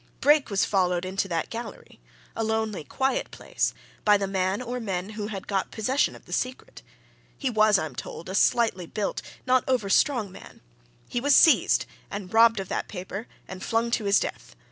[0.19, 1.99] Brake was followed into that gallery
[2.35, 3.71] a lonely, quiet place
[4.03, 6.81] by the man or men who had got possession of the secret;
[7.37, 10.61] he was, I'm told, a slightly built, not over strong man
[11.07, 14.55] he was seized and robbed of that paper and flung to his death.